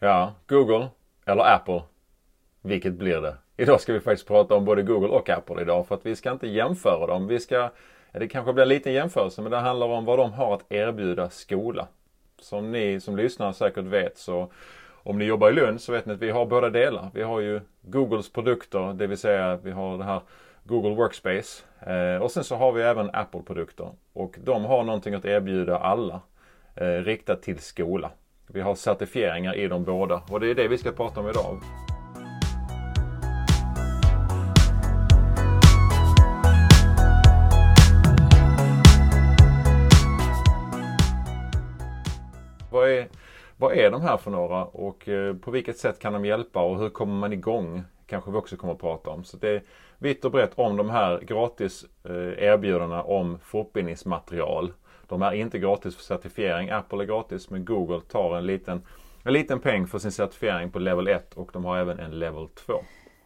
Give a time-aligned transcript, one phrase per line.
[0.00, 0.88] Ja, Google
[1.26, 1.82] eller Apple.
[2.62, 3.36] Vilket blir det?
[3.56, 6.32] Idag ska vi faktiskt prata om både Google och Apple idag för att vi ska
[6.32, 7.26] inte jämföra dem.
[7.26, 7.70] Vi ska,
[8.12, 11.30] det kanske blir en liten jämförelse men det handlar om vad de har att erbjuda
[11.30, 11.88] skola.
[12.40, 14.52] Som ni som lyssnar säkert vet så
[14.90, 17.10] om ni jobbar i Lund så vet ni att vi har båda delar.
[17.14, 20.20] Vi har ju Googles produkter, det vill säga vi har det här
[20.64, 21.64] Google Workspace.
[21.80, 23.90] Eh, och sen så har vi även Apple-produkter.
[24.12, 26.20] Och de har någonting att erbjuda alla.
[26.74, 28.10] Eh, riktat till skola.
[28.50, 31.60] Vi har certifieringar i de båda och det är det vi ska prata om idag.
[42.70, 43.08] Vad är,
[43.56, 46.78] vad är de här för några och eh, på vilket sätt kan de hjälpa och
[46.78, 47.84] hur kommer man igång?
[48.06, 49.24] Kanske vi också kommer att prata om.
[49.24, 49.62] Så det är
[49.98, 54.72] vitt och brett om de här gratis eh, erbjudandena om fortbildningsmaterial.
[55.08, 56.70] De är inte gratis för certifiering.
[56.70, 58.82] Apple är gratis men Google tar en liten,
[59.24, 62.48] en liten peng för sin certifiering på level 1 och de har även en level
[62.48, 62.72] 2.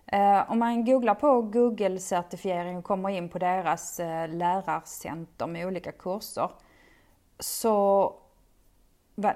[0.07, 5.93] Eh, om man googlar på Google-certifiering och kommer in på deras eh, lärarcenter med olika
[5.93, 6.51] kurser
[7.39, 8.15] så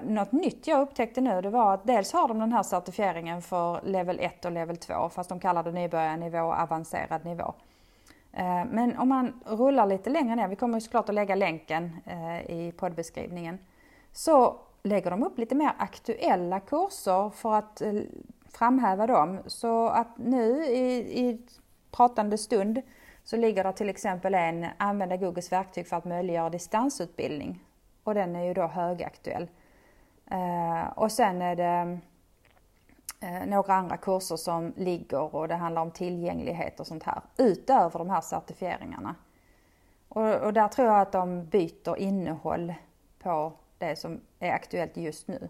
[0.01, 3.81] något nytt jag upptäckte nu det var att dels har de den här certifieringen för
[3.83, 7.53] level 1 och level 2 fast de kallar det nybörjarnivå och avancerad nivå.
[8.33, 12.51] Eh, men om man rullar lite längre ner, vi kommer såklart att lägga länken eh,
[12.51, 13.59] i poddbeskrivningen,
[14.11, 17.93] så lägger de upp lite mer aktuella kurser för att eh,
[18.49, 19.39] framhäva dem.
[19.45, 21.41] Så att nu i, i
[21.91, 22.81] pratande stund
[23.23, 27.63] så ligger det till exempel en använda Googles verktyg för att möjliggöra distansutbildning.
[28.03, 29.47] Och den är ju då högaktuell.
[30.95, 31.99] Och sen är det
[33.19, 37.99] Eh, några andra kurser som ligger och det handlar om tillgänglighet och sånt här utöver
[37.99, 39.15] de här certifieringarna.
[40.09, 42.73] Och, och där tror jag att de byter innehåll
[43.19, 45.49] på det som är aktuellt just nu.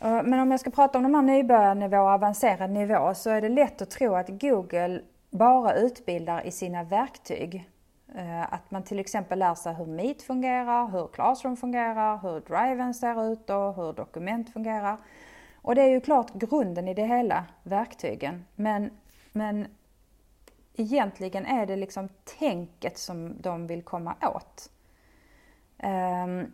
[0.00, 3.48] Men om jag ska prata om de här nybörjarnivå och avancerad nivå så är det
[3.48, 7.70] lätt att tro att Google bara utbildar i sina verktyg.
[8.14, 12.94] Eh, att man till exempel lär sig hur Meet fungerar, hur Classroom fungerar, hur Driven
[12.94, 14.96] ser ut och hur dokument fungerar.
[15.64, 18.44] Och det är ju klart grunden i det hela, verktygen.
[18.56, 18.90] Men,
[19.32, 19.66] men
[20.74, 22.08] egentligen är det liksom
[22.38, 24.70] tänket som de vill komma åt.
[25.82, 26.52] Um,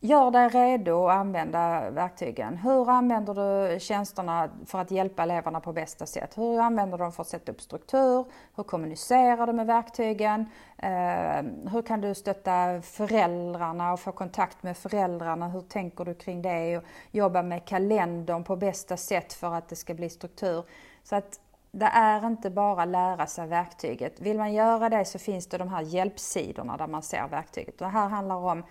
[0.00, 2.56] Gör dig redo att använda verktygen.
[2.56, 6.38] Hur använder du tjänsterna för att hjälpa eleverna på bästa sätt?
[6.38, 8.24] Hur använder du dem för att sätta upp struktur?
[8.56, 10.46] Hur kommunicerar du med verktygen?
[10.78, 11.42] Eh,
[11.72, 15.48] hur kan du stötta föräldrarna och få kontakt med föräldrarna?
[15.48, 16.78] Hur tänker du kring det?
[16.78, 20.64] Och jobba med kalendern på bästa sätt för att det ska bli struktur.
[21.02, 24.20] Så att det är inte bara lära sig verktyget.
[24.20, 27.78] Vill man göra det så finns det de här hjälpsidorna där man ser verktyget.
[27.78, 28.62] Det här handlar om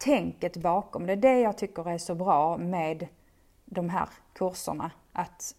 [0.00, 1.06] tänket bakom.
[1.06, 3.06] Det är det jag tycker är så bra med
[3.64, 4.90] de här kurserna.
[5.12, 5.54] Att,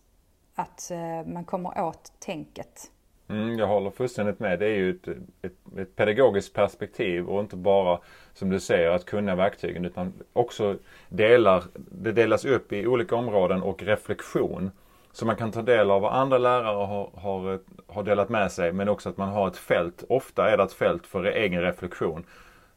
[0.56, 2.92] att eh, man kommer åt tänket.
[3.30, 4.60] Mm, jag håller fullständigt med.
[4.60, 5.08] Det är ju ett,
[5.42, 8.00] ett, ett, pedagogiskt perspektiv och inte bara
[8.34, 10.78] som du säger att kunna verktygen utan också
[11.10, 14.72] delar, det delas upp i olika områden och reflektion.
[15.12, 18.74] Så man kan ta del av vad andra lärare har, har, har delat med sig
[18.74, 20.04] men också att man har ett fält.
[20.10, 22.26] Ofta är det ett fält för egen reflektion.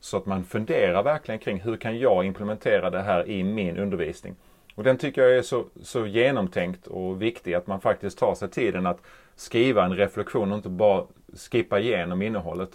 [0.04, 4.36] Så att man funderar verkligen kring hur kan jag implementera det här i min undervisning.
[4.74, 8.50] Och den tycker jag är så, så genomtänkt och viktig att man faktiskt tar sig
[8.50, 8.98] tiden att
[9.36, 11.04] skriva en reflektion och inte bara
[11.50, 12.70] skippa igenom innehållet.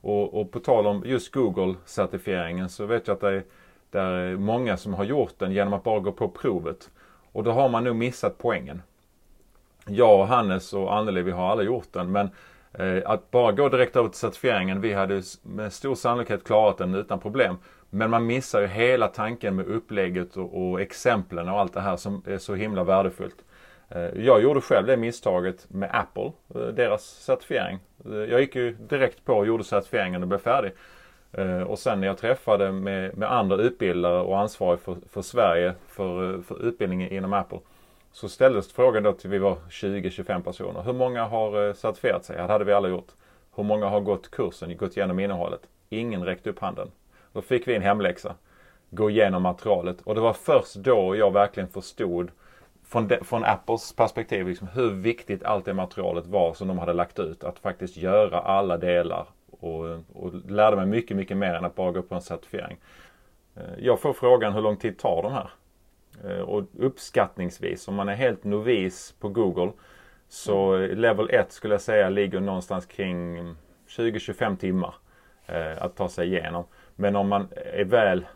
[0.00, 3.44] Och, och på tal om just Google-certifieringen så vet jag att det är,
[3.90, 6.90] det är många som har gjort den genom att bara gå på provet.
[7.32, 8.82] Och då har man nog missat poängen.
[9.86, 12.30] Jag, Hannes och Anneli, vi har alla gjort den men
[12.78, 16.94] Eh, att bara gå direkt över till certifieringen, vi hade med stor sannolikhet klarat den
[16.94, 17.56] utan problem.
[17.90, 21.96] Men man missar ju hela tanken med upplägget och, och exemplen och allt det här
[21.96, 23.44] som är så himla värdefullt.
[23.88, 27.78] Eh, jag gjorde själv det misstaget med Apple, eh, deras certifiering.
[28.04, 30.72] Jag gick ju direkt på och gjorde certifieringen och blev färdig.
[31.66, 36.42] Och sen när jag träffade med, med andra utbildare och ansvarig för, för Sverige för,
[36.42, 37.58] för utbildningen inom Apple
[38.14, 40.82] så ställdes frågan då till vi var 20-25 personer.
[40.82, 42.36] Hur många har eh, certifierat sig?
[42.36, 43.12] Det hade vi alla gjort.
[43.56, 45.60] Hur många har gått kursen, gått igenom innehållet?
[45.88, 46.90] Ingen räckte upp handen.
[47.32, 48.34] Då fick vi en hemläxa.
[48.90, 50.00] Gå igenom materialet.
[50.04, 52.30] Och det var först då jag verkligen förstod
[52.84, 56.92] från, de, från Apples perspektiv liksom, hur viktigt allt det materialet var som de hade
[56.92, 57.44] lagt ut.
[57.44, 59.26] Att faktiskt göra alla delar.
[59.50, 62.76] Och, och lärde mig mycket, mycket mer än att bara gå på en certifiering.
[63.56, 65.50] Eh, jag får frågan hur lång tid tar de här?
[66.26, 69.72] Eh, och uppskattningsvis, om man är helt novis på Google,
[70.28, 73.38] så level 1 skulle jag säga ligger någonstans kring
[73.88, 74.94] 20-25 timmar
[75.46, 76.64] eh, att ta sig igenom.
[76.96, 78.26] Men om man är väl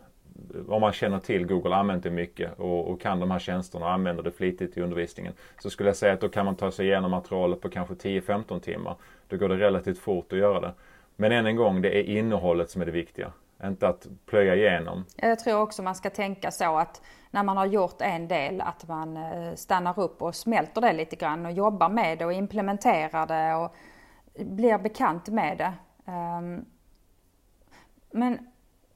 [0.68, 3.92] om man känner till Google, använt det mycket och, och, kan de här tjänsterna och
[3.92, 5.32] använder det flitigt i undervisningen.
[5.62, 8.60] Så skulle jag säga att då kan man ta sig igenom materialet på kanske 10-15
[8.60, 8.96] timmar.
[9.28, 10.72] Då går det relativt fort att göra det.
[11.16, 13.32] Men än en gång, det är innehållet som är det viktiga.
[13.64, 15.04] Inte att plöja igenom.
[15.16, 18.88] Jag tror också man ska tänka så att när man har gjort en del att
[18.88, 23.26] man eh, stannar upp och smälter det lite grann och jobbar med det och implementerar
[23.26, 23.76] det och
[24.46, 25.72] blir bekant med det.
[26.12, 26.64] Ehm,
[28.10, 28.38] men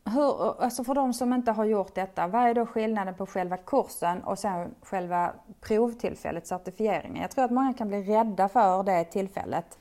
[0.04, 3.56] hur, alltså för de som inte har gjort detta, vad är då skillnaden på själva
[3.56, 7.22] kursen och sen själva provtillfället, certifieringen?
[7.22, 9.78] Jag tror att många kan bli rädda för det tillfället.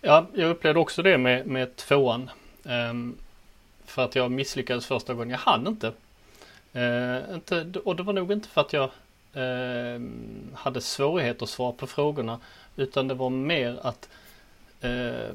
[0.00, 2.30] Ja, jag upplevde också det med, med tvåan.
[2.90, 3.18] Um,
[3.86, 5.30] för att jag misslyckades första gången.
[5.30, 5.92] Jag hann inte.
[6.72, 8.90] Eh, inte och det var nog inte för att jag
[9.32, 10.00] eh,
[10.54, 12.40] hade svårigheter att svara på frågorna.
[12.76, 14.08] Utan det var mer att
[14.80, 15.30] eh,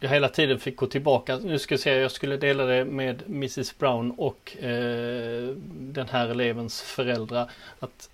[0.00, 1.36] jag hela tiden fick gå tillbaka.
[1.36, 6.28] Nu ska jag säga, jag skulle dela det med Mrs Brown och eh, den här
[6.28, 7.50] elevens föräldrar.
[7.80, 8.10] Att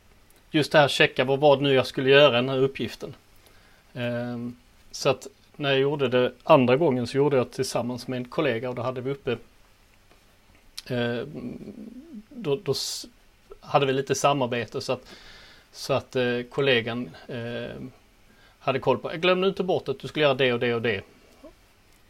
[0.50, 3.14] just det här checka vad var det nu jag skulle göra den här uppgiften.
[3.94, 4.38] Eh,
[4.90, 5.26] så att
[5.61, 8.83] när jag gjorde det andra gången så gjorde jag tillsammans med en kollega och då
[8.83, 9.33] hade vi uppe
[10.87, 11.27] eh,
[12.29, 12.75] då, då,
[13.61, 15.07] hade vi lite samarbete så att,
[15.73, 17.83] så att eh, kollegan eh,
[18.59, 20.83] hade koll på, glöm nu inte bort att du skulle göra det och det och
[20.83, 21.05] det.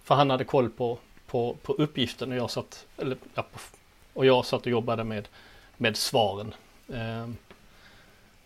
[0.03, 3.47] För han hade koll på, på, på uppgiften och jag satt, eller, ja,
[4.13, 5.29] och jag satt och jobbade med,
[5.77, 6.55] med svaren.
[6.89, 7.31] Eh,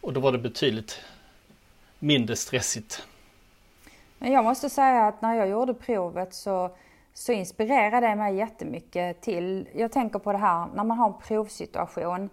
[0.00, 1.00] och då var det betydligt
[1.98, 3.06] mindre stressigt.
[4.18, 6.70] Men jag måste säga att när jag gjorde provet så,
[7.12, 11.18] så inspirerade det mig jättemycket till, jag tänker på det här när man har en
[11.18, 12.30] provsituation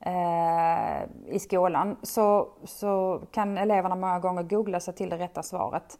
[0.00, 5.98] eh, i skolan så, så kan eleverna många gånger googla sig till det rätta svaret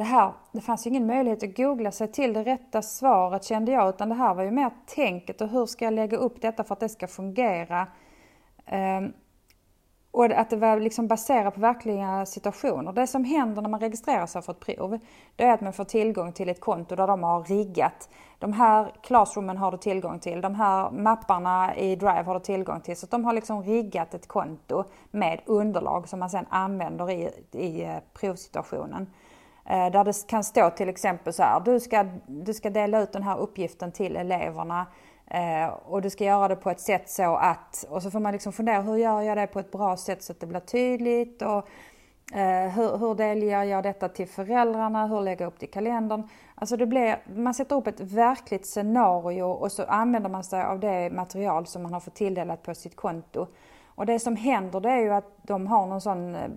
[0.00, 3.72] det här, det fanns ju ingen möjlighet att googla sig till det rätta svaret kände
[3.72, 6.64] jag, utan det här var ju mer tänket och hur ska jag lägga upp detta
[6.64, 7.86] för att det ska fungera.
[8.66, 9.00] Eh,
[10.12, 12.92] och att det var liksom baserat på verkliga situationer.
[12.92, 14.98] Det som händer när man registrerar sig för ett prov,
[15.36, 18.08] det är att man får tillgång till ett konto där de har riggat.
[18.38, 22.80] De här classroomen har du tillgång till, de här mapparna i Drive har du tillgång
[22.80, 22.96] till.
[22.96, 27.82] Så de har liksom riggat ett konto med underlag som man sedan använder i, i
[27.84, 29.06] eh, provsituationen.
[29.64, 33.12] Eh, där det kan stå till exempel så här, du ska, du ska dela ut
[33.12, 34.86] den här uppgiften till eleverna
[35.30, 38.32] eh, och du ska göra det på ett sätt så att, och så får man
[38.32, 41.42] liksom fundera, hur gör jag det på ett bra sätt så att det blir tydligt
[41.42, 41.68] och
[42.38, 46.28] eh, hur, hur delger jag detta till föräldrarna, hur lägger jag upp det i kalendern?
[46.54, 50.80] Alltså det blir, man sätter upp ett verkligt scenario och så använder man sig av
[50.80, 53.46] det material som man har fått tilldelat på sitt konto.
[54.00, 56.50] Och det som händer det är ju att de har någon sån eh,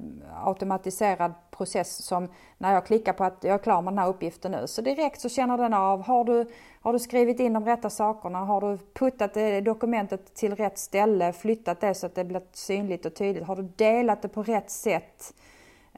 [0.43, 1.33] automatiserad
[1.63, 4.67] process som när jag klickar på att jag är klar med den här uppgiften nu
[4.67, 6.45] så direkt så känner den av, har du,
[6.81, 8.39] har du skrivit in de rätta sakerna?
[8.39, 13.05] Har du puttat eh, dokumentet till rätt ställe, flyttat det så att det blir synligt
[13.05, 13.43] och tydligt?
[13.43, 15.33] Har du delat det på rätt sätt?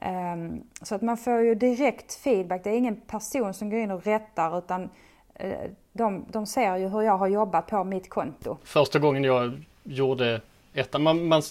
[0.02, 2.64] Um, så att man får ju direkt feedback.
[2.64, 4.82] Det är ingen person som går in och rättar utan
[5.44, 8.56] uh, de, de ser ju hur jag har jobbat på mitt konto.
[8.64, 10.40] Första gången jag gjorde
[10.74, 11.02] ettan.
[11.02, 11.42] Man, man,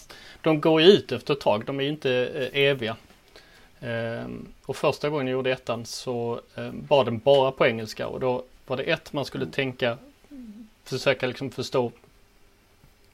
[0.41, 2.95] de går ju ut efter ett tag, de är ju inte eh, eviga.
[3.81, 6.41] Ehm, och första gången jag gjorde ettan så
[6.87, 9.97] var den bara på engelska och då var det ett man skulle tänka,
[10.83, 11.91] försöka liksom förstå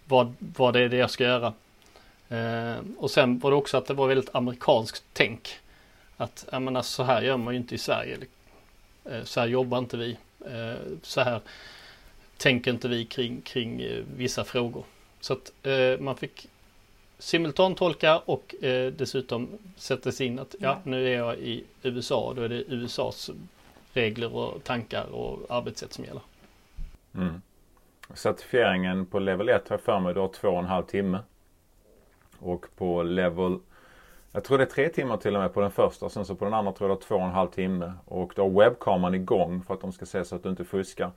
[0.05, 1.53] vad, vad det är det jag ska göra.
[2.29, 5.49] Ehm, och sen var det också att det var väldigt amerikanskt tänk.
[6.17, 8.17] Att jag menar, så här gör man ju inte i Sverige.
[9.05, 10.17] Eh, så här jobbar inte vi.
[11.01, 11.41] Så här
[12.41, 14.83] tänker inte vi kring, kring eh, vissa frågor.
[15.19, 16.47] Så att eh, man fick
[17.21, 22.35] simultantolka och eh, dessutom sätta sig in att ja, nu är jag i USA och
[22.35, 23.29] då är det USAs
[23.93, 26.21] regler och tankar och arbetssätt som gäller.
[27.15, 27.41] Mm.
[28.13, 31.19] Certifieringen på level 1 har jag för mig då två och en halv timme.
[32.39, 33.59] Och på level
[34.31, 36.09] jag tror det är tre timmar till och med på den första.
[36.09, 37.93] Sen så på den andra tror jag det är två och en halv timme.
[38.05, 41.11] Och då har webbkameran igång för att de ska se så att du inte fuskar.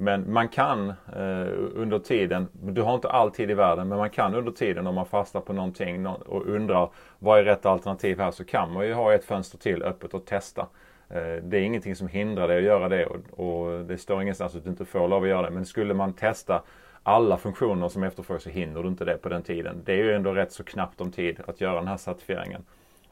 [0.00, 4.10] Men man kan eh, under tiden, du har inte all tid i världen, men man
[4.10, 8.30] kan under tiden om man fastnar på någonting och undrar vad är rätt alternativ här
[8.30, 10.66] så kan man ju ha ett fönster till öppet och testa.
[11.08, 14.56] Eh, det är ingenting som hindrar dig att göra det och, och det står ingenstans
[14.56, 15.50] att du inte får lov att göra det.
[15.50, 16.62] Men skulle man testa
[17.02, 19.82] alla funktioner som efterfrågas så hinner du inte det på den tiden.
[19.84, 22.64] Det är ju ändå rätt så knappt om tid att göra den här certifieringen.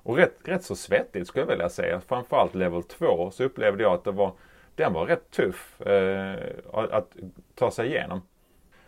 [0.02, 2.00] Och rätt, rätt så svettigt skulle jag vilja säga.
[2.00, 4.32] Framförallt level 2 så upplevde jag att det var
[4.78, 6.36] den var rätt tuff eh,
[6.72, 7.16] att
[7.54, 8.22] ta sig igenom.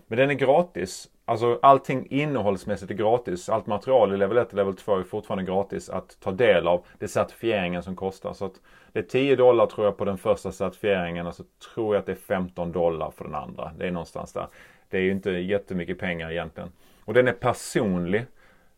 [0.06, 1.08] Men den är gratis.
[1.24, 3.48] Alltså allting innehållsmässigt är gratis.
[3.48, 6.86] Allt material i level 1 och level 2 är fortfarande gratis att ta del av.
[6.98, 8.32] Det är certifieringen som kostar.
[8.32, 8.52] Så att
[8.92, 11.44] det är 10 dollar tror jag på den första certifieringen och så
[11.74, 13.72] tror jag att det är 15 dollar för den andra.
[13.78, 14.46] Det är någonstans där.
[14.88, 16.72] Det är ju inte jättemycket pengar egentligen.
[17.04, 18.24] Och den är personlig.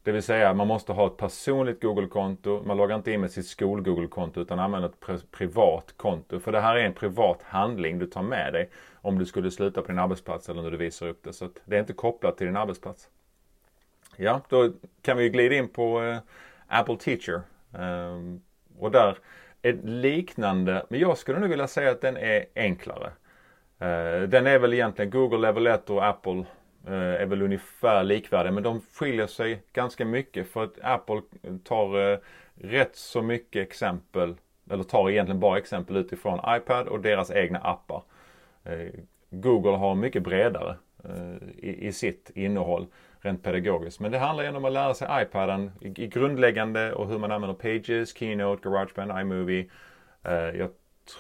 [0.05, 2.63] Det vill säga man måste ha ett personligt Google-konto.
[2.67, 6.41] Man loggar inte in med sitt skol-Google-konto utan använder ett privat konto.
[6.41, 9.83] För det här är en privat handling du tar med dig om du skulle sluta
[9.83, 11.33] på din arbetsplats eller när du visar upp det.
[11.33, 13.09] Så det är inte kopplat till din arbetsplats.
[14.17, 16.19] Ja, då kan vi glida in på eh,
[16.67, 17.43] Apple Teacher.
[17.79, 18.41] Ehm,
[18.79, 19.19] och där
[19.63, 23.11] är liknande, men jag skulle nog vilja säga att den är enklare.
[23.79, 26.45] Ehm, den är väl egentligen Google Level 1 och Apple
[26.87, 31.23] Eh, är väl ungefär likvärdiga men de skiljer sig ganska mycket för att Apple
[31.65, 32.19] tar eh,
[32.55, 34.35] rätt så mycket exempel,
[34.71, 38.03] eller tar egentligen bara exempel utifrån iPad och deras egna appar.
[38.65, 38.89] Eh,
[39.31, 40.77] Google har mycket bredare
[41.59, 42.87] i, sitt innehåll
[43.21, 44.01] rent pedagogiskt.
[44.01, 47.55] Men det handlar ju om att lära sig iPaden i, grundläggande och hur man använder
[47.55, 49.71] Pages, Keynote, Garageband, iMovie.
[50.55, 50.71] Jag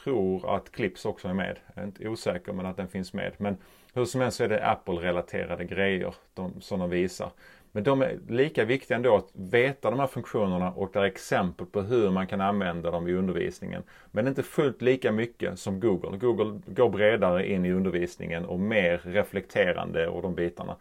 [0.05, 1.59] tror att Clips också är med.
[1.75, 3.33] Jag är inte osäker men att den finns med.
[3.37, 3.57] Men
[3.95, 7.31] hur som helst så är det Apple-relaterade grejer de, som de visar.
[7.73, 11.67] Men de är lika viktiga ändå att veta de här funktionerna och det är exempel
[11.67, 13.83] på hur man kan använda dem i undervisningen.
[14.11, 16.17] Men inte fullt lika mycket som Google.
[16.17, 20.77] Google går bredare in i undervisningen och mer reflekterande och de bitarna.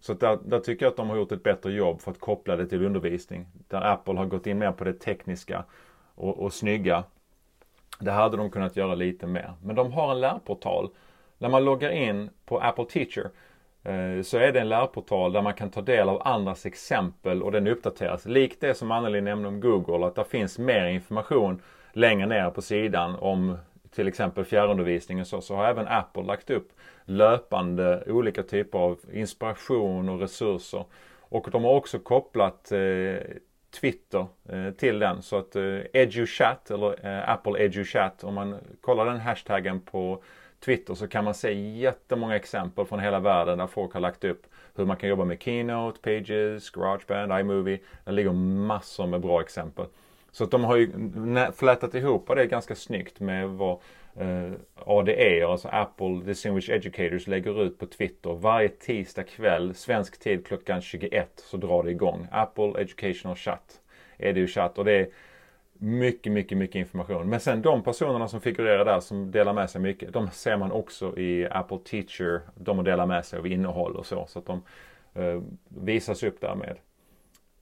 [0.00, 2.56] Så där, där, tycker jag att de har gjort ett bättre jobb för att koppla
[2.56, 3.46] det till undervisning.
[3.68, 5.64] Där Apple har gått in mer på det tekniska
[6.14, 7.04] och, och snygga.
[8.00, 9.52] Det hade de kunnat göra lite mer.
[9.62, 10.90] Men de har en lärportal.
[11.38, 13.30] När man loggar in på Apple Teacher
[13.84, 17.52] eh, så är det en lärportal där man kan ta del av andras exempel och
[17.52, 18.26] den uppdateras.
[18.26, 22.62] Likt det som Anneli nämnde om Google, att det finns mer information längre ner på
[22.62, 23.58] sidan om
[23.90, 26.68] till exempel fjärrundervisning och så, så har även Apple lagt upp
[27.04, 30.84] löpande olika typer av inspiration och resurser.
[31.20, 33.16] Och de har också kopplat eh,
[33.70, 39.04] Twitter eh, till den så att eh, EduChat eller eh, Apple EduChat om man kollar
[39.04, 40.22] den hashtaggen på
[40.64, 44.46] Twitter så kan man se jättemånga exempel från hela världen där folk har lagt upp
[44.74, 47.78] hur man kan jobba med Keynote, Pages, Garageband, iMovie.
[48.04, 49.86] Det ligger massor med bra exempel.
[50.30, 50.92] Så att de har ju
[51.56, 53.78] flätat ihop det ganska snyggt med vad
[54.16, 58.34] eh, ADE, alltså Apple Distinguished Educators, lägger ut på Twitter.
[58.34, 62.26] Varje tisdag kväll, svensk tid klockan 21, så drar det igång.
[62.32, 63.80] Apple Educational Chat,
[64.18, 65.08] är det ju chatt och det är
[65.78, 67.28] mycket, mycket, mycket information.
[67.28, 70.72] Men sen de personerna som figurerar där som delar med sig mycket, de ser man
[70.72, 72.40] också i Apple Teacher.
[72.54, 74.26] De delar med sig av innehåll och så.
[74.28, 74.62] Så att de
[75.14, 76.76] eh, visas upp därmed.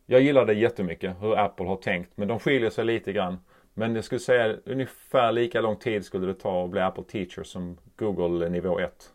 [0.06, 3.38] Jag gillar det jättemycket hur Apple har tänkt men de skiljer sig lite grann.
[3.75, 7.42] Men jag skulle säga ungefär lika lång tid skulle det ta att bli Apple Teacher
[7.42, 9.12] som Google nivå 1.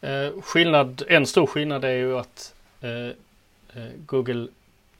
[0.00, 3.06] Eh, skillnad, en stor skillnad är ju att eh,
[3.82, 4.48] eh Google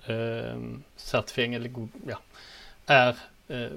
[0.06, 0.60] eh,
[0.96, 1.70] certifiering eller
[2.08, 2.18] ja,
[2.86, 3.16] är
[3.48, 3.72] eh,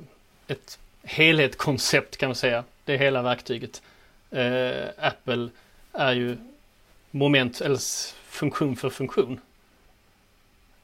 [0.48, 2.64] ett helhetskoncept kan man säga.
[2.86, 3.82] Det är hela verktyget.
[4.32, 5.50] Eh, Apple
[5.94, 6.38] är ju
[7.12, 7.80] moment eller
[8.28, 9.40] funktion för funktion.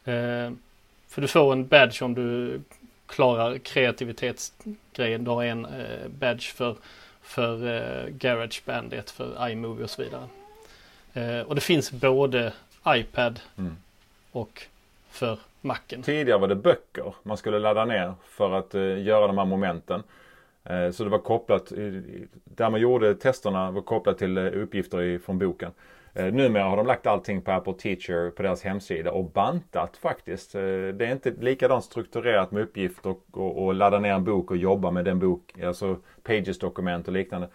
[0.05, 0.51] Eh,
[1.07, 2.61] för du får en badge om du
[3.05, 5.23] klarar kreativitetsgrejen.
[5.23, 5.67] Du har en
[6.19, 6.75] badge för,
[7.21, 10.27] för eh, Garageband, ett för iMovie och så vidare.
[11.43, 12.53] Och det finns både
[12.87, 13.77] iPad mm.
[14.31, 14.67] och
[15.13, 16.01] för macken.
[16.01, 20.03] Tidigare var det böcker man skulle ladda ner för att eh, göra de här momenten.
[20.63, 21.71] Eh, så det var kopplat,
[22.43, 25.71] där man gjorde testerna var kopplat till eh, uppgifter från boken.
[26.13, 30.55] Eh, numera har de lagt allting på Apple Teacher på deras hemsida och bantat faktiskt.
[30.55, 34.51] Eh, det är inte likadant strukturerat med uppgifter och, och, och ladda ner en bok
[34.51, 37.47] och jobba med den bok, alltså Pages-dokument och liknande.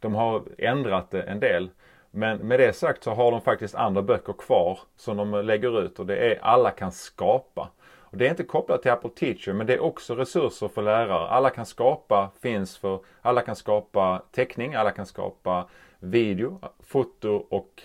[0.00, 1.70] De har ändrat det en del.
[2.16, 5.98] Men med det sagt så har de faktiskt andra böcker kvar som de lägger ut
[5.98, 7.70] och det är Alla kan skapa.
[7.98, 11.28] Och det är inte kopplat till Apple Teacher men det är också resurser för lärare.
[11.28, 15.68] Alla kan skapa finns för alla kan skapa teckning, alla kan skapa
[15.98, 17.82] video, foto och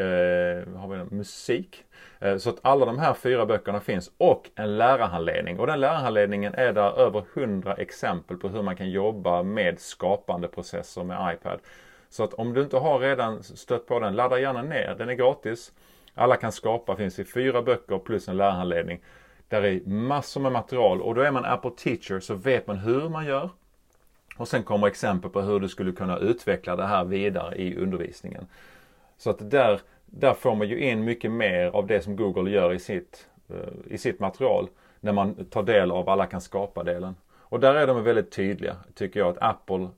[0.00, 1.84] eh, har vi musik.
[2.18, 5.58] Eh, så att alla de här fyra böckerna finns och en lärarhandledning.
[5.58, 10.48] Och den lärarhandledningen är där över hundra exempel på hur man kan jobba med skapande
[10.48, 11.60] processer med iPad.
[12.10, 14.94] Så att om du inte har redan stött på den, ladda gärna ner.
[14.98, 15.72] Den är gratis.
[16.14, 19.00] Alla kan skapa, finns i fyra böcker plus en lärarhandledning.
[19.48, 23.08] Där är massor med material och då är man Apple Teacher så vet man hur
[23.08, 23.50] man gör.
[24.36, 28.46] Och sen kommer exempel på hur du skulle kunna utveckla det här vidare i undervisningen.
[29.18, 32.72] Så att där, där får man ju in mycket mer av det som Google gör
[32.72, 34.68] i sitt, eh, i sitt material.
[35.00, 37.14] När man tar del av alla kan skapa-delen.
[37.38, 39.88] Och där är de väldigt tydliga, tycker jag, att Apple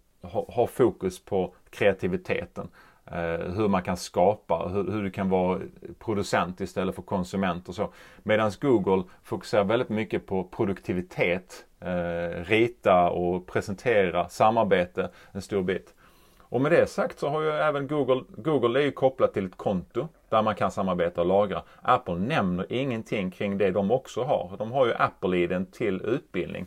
[0.48, 2.68] har fokus på kreativiteten.
[3.06, 5.60] Eh, hur man kan skapa, hur, hur, du kan vara
[5.98, 7.92] producent istället för konsument och så.
[8.22, 15.94] Medan Google fokuserar väldigt mycket på produktivitet, eh, rita och presentera, samarbete, en stor bit.
[16.40, 19.56] Och med det sagt så har ju även Google, Google är ju kopplat till ett
[19.56, 21.62] konto där man kan samarbeta och lagra.
[21.82, 24.50] Apple nämner ingenting kring det de också har.
[24.58, 26.66] De har ju Apple-iden till utbildning.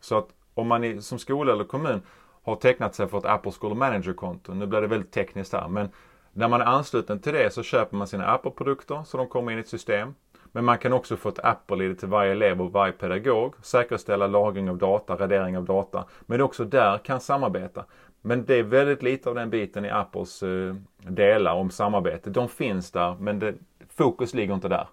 [0.00, 2.02] Så att om man är som skola eller kommun
[2.42, 5.88] har tecknat sig för ett Apple School Manager-konto, nu blir det väldigt tekniskt här, men
[6.32, 9.58] när man är ansluten till det så köper man sina Apple-produkter så de kommer in
[9.58, 10.14] i ett system.
[10.52, 14.70] Men man kan också få ett Apple-id till varje elev och varje pedagog, säkerställa lagring
[14.70, 17.84] av data, radering av data, men också där kan samarbeta.
[18.22, 22.30] Men det är väldigt lite av den biten i Apples eh, delar om samarbete.
[22.30, 23.54] De finns där men det,
[23.88, 24.88] fokus ligger inte där.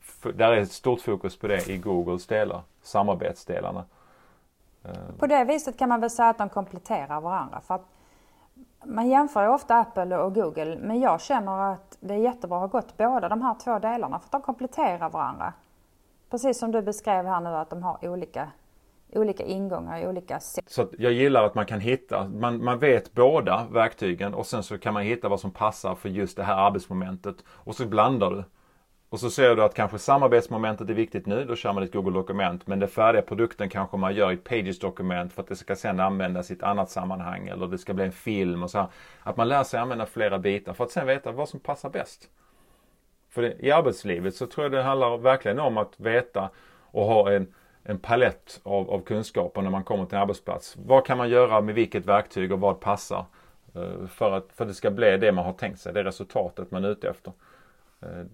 [0.00, 3.84] F där är ett stort fokus på det i Googles delar, samarbetsdelarna.
[5.18, 7.60] På det viset kan man väl säga att de kompletterar varandra.
[7.60, 7.86] För att
[8.84, 12.72] man jämför ju ofta Apple och Google men jag känner att det är jättebra att
[12.72, 15.52] ha gått båda de här två delarna för att de kompletterar varandra.
[16.30, 18.48] Precis som du beskrev här nu att de har olika
[19.12, 20.64] olika ingångar i olika sätt.
[20.66, 24.78] Så jag gillar att man kan hitta, man, man vet båda verktygen och sen så
[24.78, 28.44] kan man hitta vad som passar för just det här arbetsmomentet och så blandar du.
[29.16, 32.66] Och så ser du att kanske samarbetsmomentet är viktigt nu, då kör man ett Google-dokument.
[32.66, 36.00] Men den färdiga produkten kanske man gör i ett Pages-dokument för att det ska sedan
[36.00, 38.88] användas i ett annat sammanhang eller det ska bli en film och så här.
[39.22, 42.28] Att man lär sig använda flera bitar för att sen veta vad som passar bäst.
[43.30, 46.50] För det, i arbetslivet så tror jag det handlar verkligen om att veta
[46.90, 50.76] och ha en en palett av, av kunskaper när man kommer till en arbetsplats.
[50.86, 53.24] Vad kan man göra med vilket verktyg och vad passar?
[53.74, 56.70] Eh, för att, för att det ska bli det man har tänkt sig, det resultatet
[56.70, 57.32] man är ute efter.
[58.02, 58.26] Eh,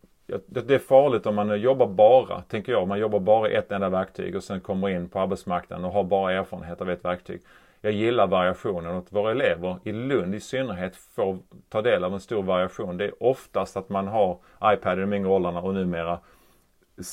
[0.46, 3.88] det är farligt om man jobbar bara, tänker jag, man jobbar bara i ett enda
[3.88, 7.40] verktyg och sen kommer in på arbetsmarknaden och har bara erfarenhet av ett verktyg.
[7.80, 12.14] Jag gillar variationen och att våra elever i Lund i synnerhet får ta del av
[12.14, 12.96] en stor variation.
[12.96, 16.18] Det är oftast att man har iPad i de yngre åldrarna och numera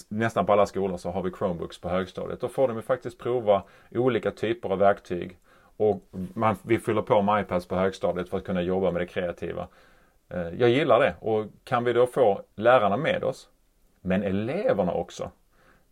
[0.09, 2.41] nästan på alla skolor så har vi Chromebooks på högstadiet.
[2.41, 5.37] Då får de ju faktiskt prova olika typer av verktyg.
[5.77, 9.05] Och man, vi fyller på med iPads på högstadiet för att kunna jobba med det
[9.05, 9.67] kreativa.
[10.29, 13.49] Eh, jag gillar det och kan vi då få lärarna med oss,
[14.01, 15.31] men eleverna också.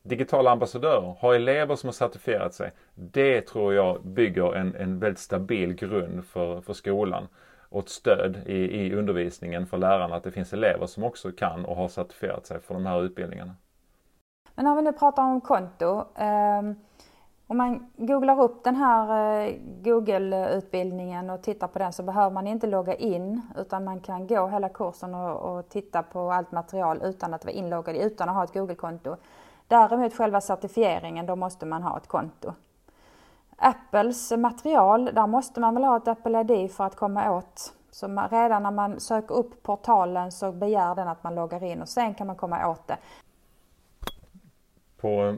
[0.03, 2.71] Digitala ambassadörer, ha elever som har certifierat sig.
[2.95, 7.27] Det tror jag bygger en, en väldigt stabil grund för, för skolan
[7.69, 11.65] och ett stöd i, i undervisningen för lärarna att det finns elever som också kan
[11.65, 13.55] och har certifierat sig för de här utbildningarna.
[14.55, 15.99] Men om vi nu pratar om konto.
[16.15, 16.61] Eh,
[17.47, 22.47] om man googlar upp den här eh, Google-utbildningen och tittar på den så behöver man
[22.47, 26.99] inte logga in utan man kan gå hela kursen och, och titta på allt material
[27.03, 29.15] utan att vara inloggad, utan att ha ett Google-konto.
[29.67, 32.53] Däremot själva certifieringen, då måste man ha ett konto.
[33.57, 37.73] Apples material, där måste man väl ha ett Apple ID för att komma åt.
[37.91, 41.81] Så man, redan när man söker upp portalen så begär den att man loggar in
[41.81, 42.97] och sen kan man komma åt det
[44.97, 45.35] på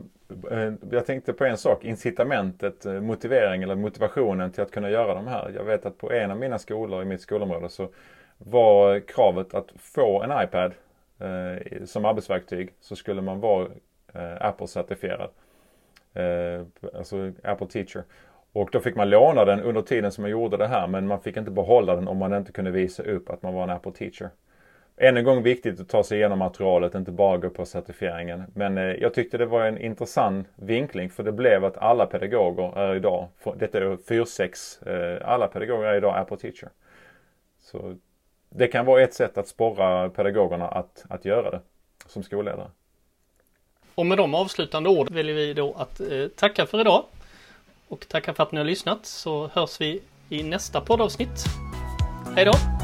[0.51, 5.13] Eh, jag tänkte på en sak, incitamentet, eh, motivering eller motivationen till att kunna göra
[5.13, 5.51] de här.
[5.55, 7.89] Jag vet att på en av mina skolor i mitt skolområde så
[8.37, 10.73] var kravet att få en iPad
[11.19, 13.67] eh, som arbetsverktyg så skulle man vara
[14.13, 15.29] eh, Apple-certifierad.
[16.13, 18.03] Eh, alltså Apple Teacher.
[18.53, 21.21] Och då fick man låna den under tiden som man gjorde det här men man
[21.21, 23.91] fick inte behålla den om man inte kunde visa upp att man var en Apple
[23.91, 24.29] Teacher
[24.99, 28.43] än en gång viktigt att ta sig igenom materialet, inte bara gå på certifieringen.
[28.55, 32.77] Men eh, jag tyckte det var en intressant vinkling för det blev att alla pedagoger
[32.77, 36.69] är idag, detta är 4-6, eh, alla pedagoger är idag Apple Teacher.
[37.61, 37.95] Så
[38.49, 41.61] det kan vara ett sätt att sporra pedagogerna att, att göra det
[42.07, 42.67] som skolledare.
[43.95, 47.05] Och med de avslutande orden väljer vi då att eh, tacka för idag.
[47.87, 51.45] Och tacka för att ni har lyssnat så hörs vi i nästa poddavsnitt.
[52.35, 52.78] Hej då!